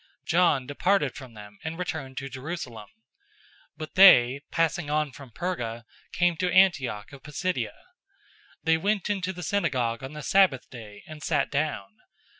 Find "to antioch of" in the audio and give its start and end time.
6.37-7.21